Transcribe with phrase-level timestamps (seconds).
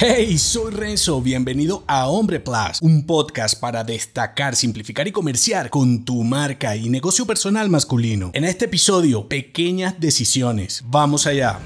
[0.00, 6.04] Hey, soy Renzo, bienvenido a Hombre Plus, un podcast para destacar, simplificar y comerciar con
[6.04, 8.30] tu marca y negocio personal masculino.
[8.32, 10.84] En este episodio, pequeñas decisiones.
[10.86, 11.58] Vamos allá.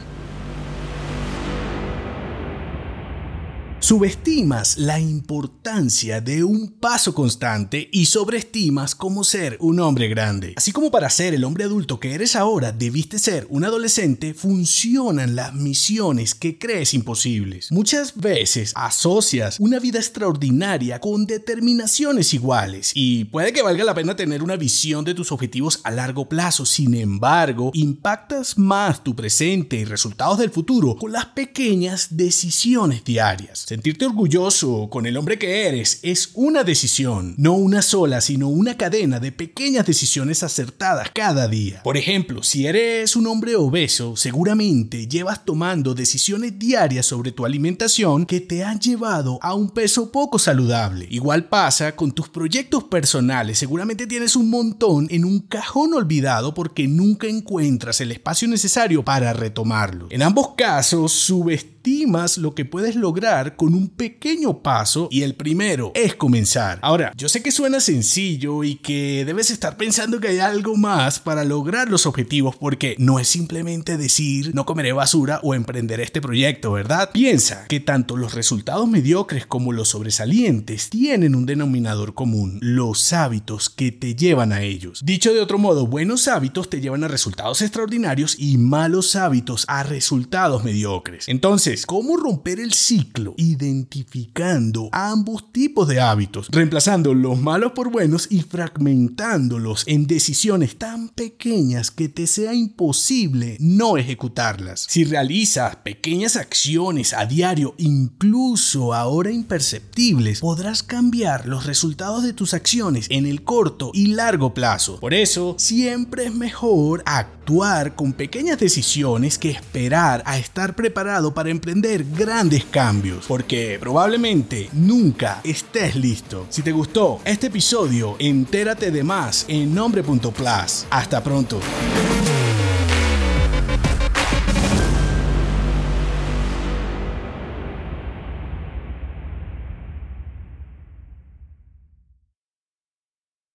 [3.93, 10.55] Subestimas la importancia de un paso constante y sobreestimas cómo ser un hombre grande.
[10.57, 15.37] Así como para ser el hombre adulto que eres ahora debiste ser un adolescente, funcionan
[15.37, 17.71] las misiones que crees imposibles.
[17.71, 24.17] Muchas veces asocias una vida extraordinaria con determinaciones iguales y puede que valga la pena
[24.17, 26.65] tener una visión de tus objetivos a largo plazo.
[26.65, 33.67] Sin embargo, impactas más tu presente y resultados del futuro con las pequeñas decisiones diarias.
[33.83, 38.77] Sentirte orgulloso con el hombre que eres es una decisión, no una sola, sino una
[38.77, 41.83] cadena de pequeñas decisiones acertadas cada día.
[41.83, 48.25] Por ejemplo, si eres un hombre obeso, seguramente llevas tomando decisiones diarias sobre tu alimentación
[48.25, 51.09] que te han llevado a un peso poco saludable.
[51.11, 56.87] Igual pasa con tus proyectos personales, seguramente tienes un montón en un cajón olvidado porque
[56.87, 60.07] nunca encuentras el espacio necesario para retomarlo.
[60.11, 65.35] En ambos casos, subestimas estimas lo que puedes lograr con un pequeño paso y el
[65.35, 66.79] primero es comenzar.
[66.81, 71.19] Ahora, yo sé que suena sencillo y que debes estar pensando que hay algo más
[71.19, 76.21] para lograr los objetivos porque no es simplemente decir no comeré basura o emprender este
[76.21, 77.11] proyecto, ¿verdad?
[77.13, 83.71] Piensa que tanto los resultados mediocres como los sobresalientes tienen un denominador común, los hábitos
[83.71, 85.01] que te llevan a ellos.
[85.05, 89.83] Dicho de otro modo, buenos hábitos te llevan a resultados extraordinarios y malos hábitos a
[89.83, 91.29] resultados mediocres.
[91.29, 93.35] Entonces, ¿cómo romper el ciclo?
[93.39, 101.09] Identificando ambos tipos de hábitos, reemplazando los malos por buenos y fragmentándolos en decisiones tan
[101.09, 104.87] pequeñas que te sea imposible no ejecutarlas.
[104.89, 112.53] Si realizas pequeñas acciones a diario, incluso ahora imperceptibles, podrás cambiar los resultados de tus
[112.53, 115.01] acciones en el corto y largo plazo.
[115.01, 121.51] Por eso, siempre es mejor actuar con pequeñas decisiones que esperar a estar preparado para
[121.63, 126.45] emprender grandes cambios, porque probablemente nunca estés listo.
[126.49, 130.87] Si te gustó este episodio, entérate de más en nombre.plus.
[130.91, 131.61] Hasta pronto.